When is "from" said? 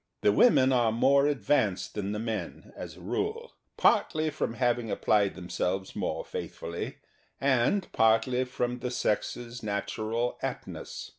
4.31-4.55, 8.45-8.79